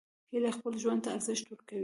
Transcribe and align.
هیلۍ 0.31 0.51
خپل 0.57 0.73
ژوند 0.81 0.99
ته 1.03 1.09
ارزښت 1.15 1.45
ورکوي 1.47 1.79